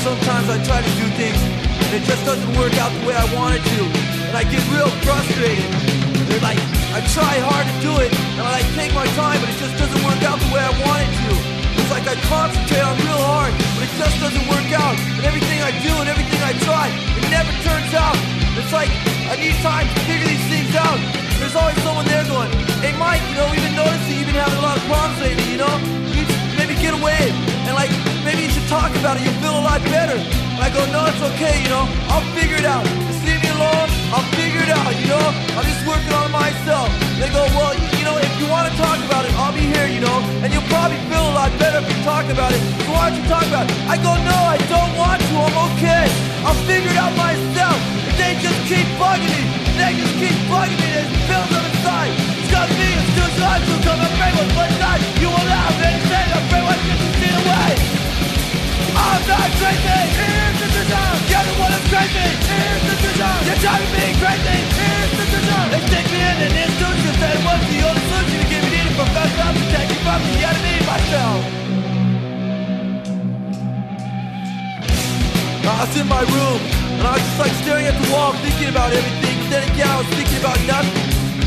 [0.00, 3.28] Sometimes I try to do things and it just doesn't work out the way I
[3.36, 3.80] want it to.
[4.32, 5.60] And I get real frustrated.
[6.40, 6.56] Like,
[6.96, 9.76] I try hard to do it and I like take my time, but it just
[9.76, 11.36] doesn't work out the way I want it to.
[11.84, 14.96] It's like I concentrate on real hard, but it just doesn't work out.
[15.20, 18.16] And everything I do and everything I try, it never turns out.
[18.56, 18.88] It's like
[19.28, 21.31] I need time to figure these things out.
[21.42, 22.52] There's always someone there going,
[22.86, 25.50] hey Mike, you know, we've been noticing you've been having a lot of problems lately,
[25.50, 25.74] you know?
[26.56, 27.18] Maybe get away
[27.66, 27.90] and like
[28.32, 30.16] maybe you should talk about it, you'll feel a lot better.
[30.16, 32.80] And I go, no, it's okay, you know, I'll figure it out.
[33.04, 35.26] Just leave me alone, I'll figure it out, you know?
[35.52, 36.88] I'm just working on myself.
[37.20, 39.84] They go, well, you, know, if you want to talk about it, I'll be here,
[39.84, 42.60] you know, and you'll probably feel a lot better if you talk about it.
[42.88, 43.76] So why don't you talk about it?
[43.84, 46.08] I go, no, I don't want to, I'm okay.
[46.48, 47.76] I'll figure it out myself.
[48.08, 49.44] And they just keep bugging me.
[49.76, 50.88] They just keep bugging me.
[50.88, 52.12] There's films them inside.
[52.40, 55.04] It's got me, it's too hard to come afraid what's one night.
[55.20, 58.01] You will laugh and say, I'm afraid what you see away.
[59.02, 59.98] I'm not crazy.
[60.14, 61.18] Here's the design.
[61.26, 62.26] You're the one that's crazy.
[62.46, 63.40] Here's the design.
[63.46, 64.58] You're driving me crazy.
[64.78, 65.66] Here's the design.
[65.74, 68.94] They stick me in an institution that was the only solution to give me the
[68.94, 71.40] professional to take me from the enemy myself.
[75.62, 76.60] I was in my room
[76.98, 79.36] and I was just like staring at the wall thinking about everything.
[79.42, 81.11] And then again I was thinking about nothing.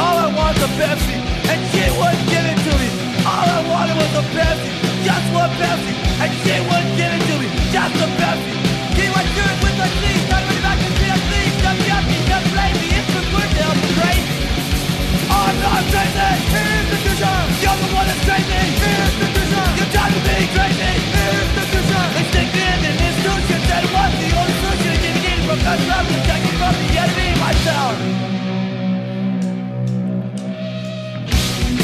[0.00, 1.16] All I want is a Pepsi.
[1.52, 2.88] And she wouldn't give it to me.
[3.28, 4.70] All I wanted was a Pepsi.
[5.04, 5.92] Just one Pepsi.
[6.24, 7.46] And she wouldn't give it to me.
[7.68, 8.52] Just a Pepsi.
[8.96, 10.24] Me my shirt with my sleeves.
[10.32, 11.54] Not really back to see a sleeve.
[11.60, 12.88] Just yucky, just lazy.
[12.96, 14.40] It's the good to help crazy.
[15.28, 16.28] I'm not crazy.
[16.48, 17.44] Here's the vision.
[17.60, 18.60] You're the one that's crazy.
[18.80, 19.68] Here's the vision.
[19.76, 20.92] You're driving me crazy.
[21.12, 22.06] Here's the vision.
[22.16, 25.60] They stick me in an institution that was the only solution to get me from
[25.60, 28.29] the to take me from the enemy myself.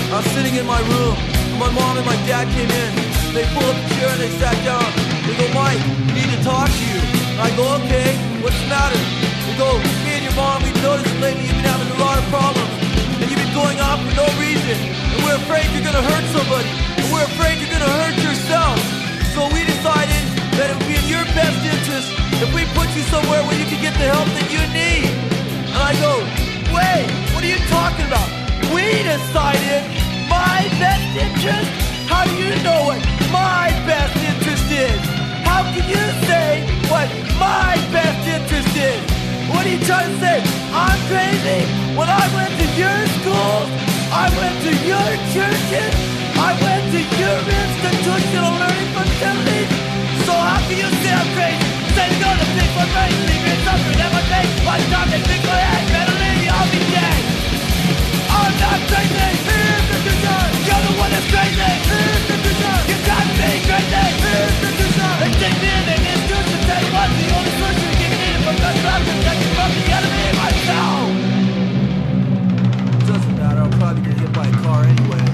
[0.06, 1.18] I was sitting in my room.
[1.18, 2.90] and My mom and my dad came in.
[3.34, 4.86] They pulled up a chair and they sat down.
[5.26, 5.82] They go, Mike,
[6.14, 7.00] we need to talk to you.
[7.34, 8.94] And I go, okay, what's the matter?
[8.94, 9.66] They go,
[10.06, 12.70] me and your mom, we've noticed lately you've been having a lot of problems.
[13.18, 14.78] And you've been going off for no reason.
[15.10, 16.70] And we're afraid you're gonna hurt somebody.
[17.02, 18.78] And we're afraid you're gonna hurt yourself.
[19.34, 20.22] So we decided
[20.54, 23.66] that it would be in your best interest if we put you somewhere where you
[23.66, 25.10] can get the help that you need.
[25.74, 26.22] And I go,
[26.70, 28.45] wait, what are you talking about?
[28.74, 29.82] We decided
[30.28, 31.70] my best interest?
[32.10, 33.00] How do you know what
[33.30, 35.00] my best interest is?
[35.44, 39.00] How can you say what my best interest is?
[39.50, 40.38] What are you trying to say?
[40.72, 41.60] I'm crazy?
[41.98, 43.68] When I went to your schools,
[44.12, 45.92] I went to your churches,
[46.36, 49.70] I went to your institutional learning facilities.
[50.26, 51.64] So how can you say I'm crazy?
[51.94, 52.46] Say to go to
[53.28, 54.22] leave me suffering at my.
[54.66, 57.05] By the time they pick my head, better leave I'll be dead.
[58.66, 59.30] I'm not crazy.
[59.46, 60.42] Here's the vision.
[60.66, 61.70] You're the one that's crazy.
[61.86, 62.78] Here's the vision.
[62.90, 64.06] You got me crazy.
[64.26, 65.12] Here's the vision.
[65.22, 67.10] They take in and introduce the day one.
[67.14, 70.26] The only solution to get me in from the trap is taking from the enemy
[70.34, 71.06] myself.
[73.06, 73.62] Doesn't matter.
[73.62, 75.24] I'll probably get hit by a car anyway.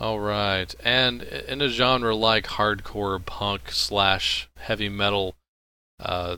[0.00, 5.34] All right, and in a genre like hardcore punk slash heavy metal,
[5.98, 6.36] uh,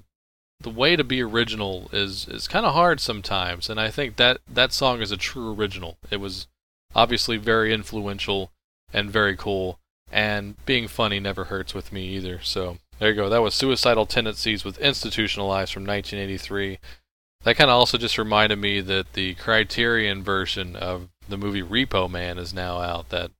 [0.66, 4.38] the way to be original is is kind of hard sometimes, and I think that
[4.52, 5.96] that song is a true original.
[6.10, 6.48] It was
[6.92, 8.50] obviously very influential
[8.92, 9.78] and very cool.
[10.10, 12.40] And being funny never hurts with me either.
[12.42, 13.28] So there you go.
[13.28, 16.80] That was Suicidal Tendencies with Institutionalized from 1983.
[17.44, 22.10] That kind of also just reminded me that the Criterion version of the movie Repo
[22.10, 23.10] Man is now out.
[23.10, 23.30] That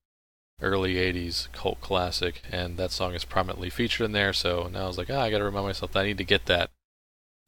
[0.62, 4.33] early 80s cult classic, and that song is prominently featured in there.
[4.33, 6.24] So now I was like, ah, I got to remind myself that I need to
[6.24, 6.70] get that.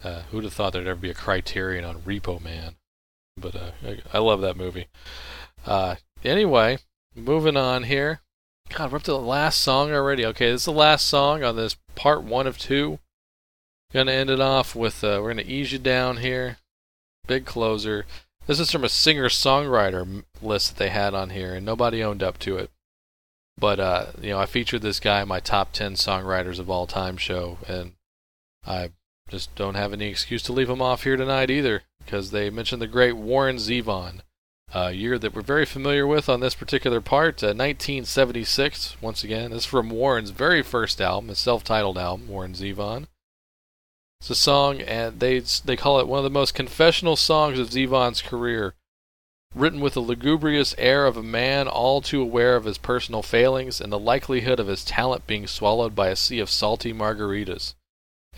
[0.03, 2.77] Uh, who'd have thought there'd ever be a Criterion on Repo Man?
[3.37, 4.87] But uh, I, I love that movie.
[5.67, 6.79] Uh, anyway,
[7.15, 8.21] moving on here.
[8.69, 10.25] God, we're up to the last song already.
[10.27, 12.99] Okay, this is the last song on this part one of two.
[13.93, 16.59] Gonna end it off with, uh, we're gonna ease you down here.
[17.27, 18.05] Big closer.
[18.47, 22.23] This is from a singer songwriter list that they had on here, and nobody owned
[22.23, 22.71] up to it.
[23.59, 26.87] But, uh, you know, I featured this guy in my top 10 songwriters of all
[26.87, 27.93] time show, and
[28.67, 28.91] I
[29.29, 32.83] just don't have any excuse to leave him off here tonight either, because they mentioned
[32.83, 34.21] the great Warren Zevon
[34.75, 38.97] a year that we're very familiar with on this particular part, uh, 1976.
[39.01, 43.07] Once again, this is from Warren's very first album, his self-titled album, Warren Zevon.
[44.21, 47.71] It's a song, and they they call it one of the most confessional songs of
[47.71, 48.75] Zevon's career,
[49.55, 53.81] written with the lugubrious air of a man all too aware of his personal failings
[53.81, 57.75] and the likelihood of his talent being swallowed by a sea of salty margaritas.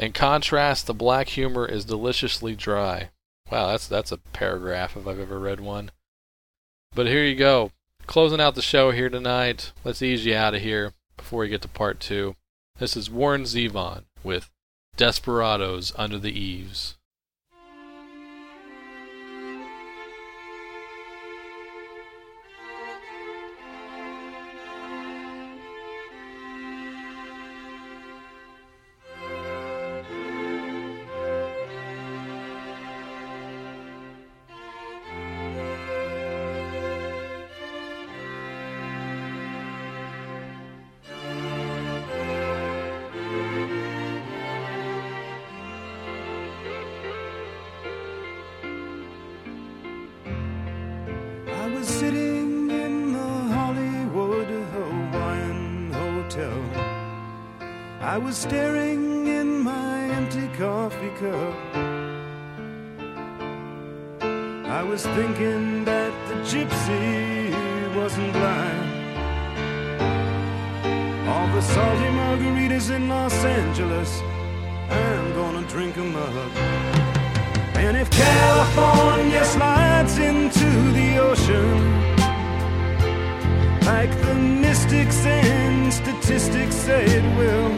[0.00, 3.10] In contrast, the black humor is deliciously dry.
[3.52, 5.90] Wow, that's that's a paragraph if I've ever read one.
[6.94, 7.72] But here you go.
[8.06, 9.72] Closing out the show here tonight.
[9.84, 12.34] Let's ease you out of here before we get to part two.
[12.78, 14.48] This is Warren Zevon with
[14.96, 16.96] Desperados Under the Eaves.
[52.00, 56.58] Sitting in the Hollywood Hawaiian Hotel.
[58.00, 61.56] I was staring in my empty coffee cup.
[64.78, 67.12] I was thinking that the gypsy
[67.94, 68.88] wasn't blind.
[71.28, 74.10] All the salty margaritas in Los Angeles,
[74.88, 77.09] I'm gonna drink 'em up.
[77.82, 81.76] And if California slides into the ocean,
[83.86, 87.70] like the mystics and statistics say it will,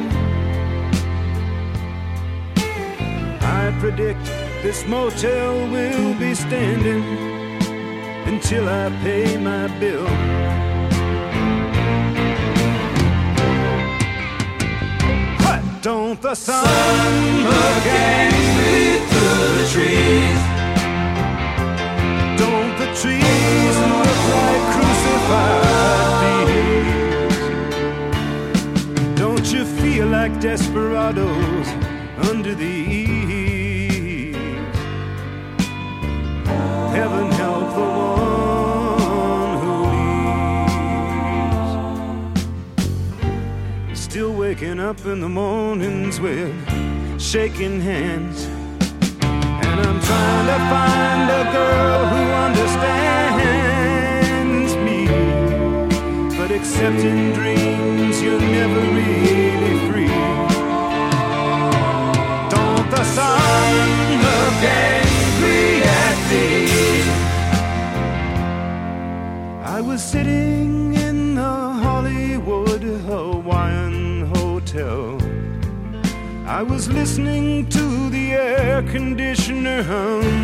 [3.42, 4.24] I predict
[4.64, 7.04] this motel will be standing
[8.26, 10.08] until I pay my bill.
[15.82, 20.40] Don't the sun look me through the trees?
[22.38, 27.38] Don't the trees look like crucified thieves?
[29.18, 31.66] Don't you feel like desperados
[32.30, 34.38] under the eaves?
[36.94, 37.31] Heaven
[44.72, 46.54] waking up in the mornings with
[47.20, 48.46] shaking hands.
[48.46, 53.16] And I'm trying to find a girl who understands
[54.76, 55.06] me.
[56.38, 60.08] But except in dreams, you're never really free.
[62.48, 63.74] Don't the sun
[64.26, 66.46] look angry at me?
[69.64, 70.81] I was sitting
[74.72, 75.20] Hotel.
[76.46, 80.41] I was listening to the air conditioner hum.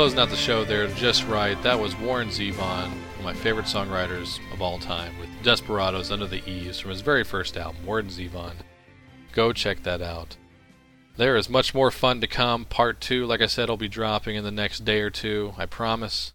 [0.00, 1.62] Closing out the show there just right.
[1.62, 6.26] That was Warren Zevon, one of my favorite songwriters of all time, with Desperados Under
[6.26, 8.54] the Eaves from his very first album, Warren Zevon.
[9.34, 10.38] Go check that out.
[11.18, 12.64] There is much more fun to come.
[12.64, 15.66] Part two, like I said, will be dropping in the next day or two, I
[15.66, 16.32] promise.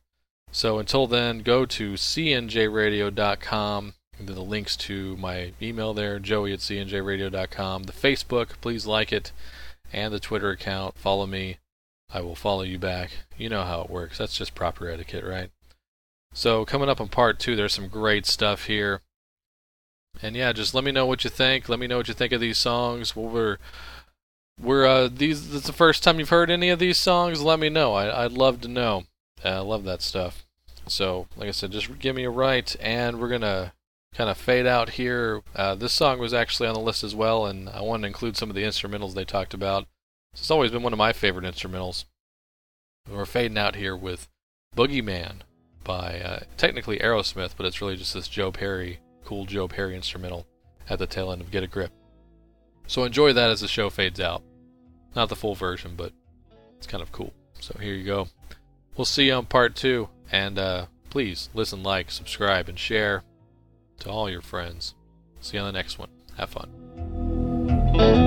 [0.51, 3.93] So until then, go to cnjradio.com.
[4.20, 7.84] The links to my email there, joey at cnjradio.com.
[7.86, 9.32] The Facebook, please like it.
[9.91, 11.57] And the Twitter account, follow me.
[12.09, 13.11] I will follow you back.
[13.37, 14.17] You know how it works.
[14.17, 15.51] That's just proper etiquette, right?
[16.33, 19.01] So, coming up on part two, there's some great stuff here.
[20.21, 21.67] And yeah, just let me know what you think.
[21.67, 23.15] Let me know what you think of these songs.
[23.15, 23.57] Well, we're
[24.59, 25.53] we're uh these.
[25.53, 27.41] Is the first time you've heard any of these songs.
[27.41, 27.93] Let me know.
[27.93, 29.03] I, I'd love to know.
[29.43, 30.45] Uh, I love that stuff.
[30.87, 33.73] So, like I said, just give me a right, and we're gonna
[34.13, 35.41] kind of fade out here.
[35.55, 38.37] Uh, this song was actually on the list as well, and I wanted to include
[38.37, 39.87] some of the instrumentals they talked about.
[40.38, 42.05] It's always been one of my favorite instrumentals.
[43.09, 44.27] We're fading out here with
[44.75, 45.43] Boogie Man
[45.83, 50.45] by uh, technically Aerosmith, but it's really just this Joe Perry, cool Joe Perry instrumental
[50.89, 51.91] at the tail end of Get a Grip.
[52.88, 54.43] So enjoy that as the show fades out.
[55.15, 56.11] Not the full version, but
[56.77, 57.33] it's kind of cool.
[57.59, 58.27] So here you go.
[58.97, 63.23] We'll see you on part two, and uh, please listen, like, subscribe, and share
[63.99, 64.93] to all your friends.
[65.39, 66.09] See you on the next one.
[66.38, 68.24] Have fun.